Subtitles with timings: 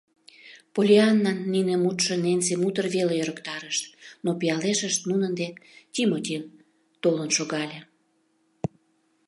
[0.73, 3.83] Поллианнан нине мутшо Ненсим утыр веле ӧрыктарышт,
[4.25, 5.55] но пиалешышт нунын дек
[5.93, 6.37] Тимоти
[7.03, 7.79] толын шогале.